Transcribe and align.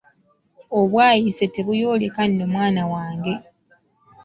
Obwayiise 0.79 1.45
tebuyooleka 1.55 2.21
nno 2.29 2.45
mwana 2.53 2.83
wange! 2.91 3.33